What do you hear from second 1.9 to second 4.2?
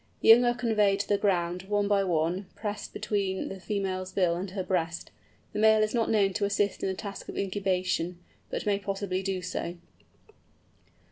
one, pressed between the female's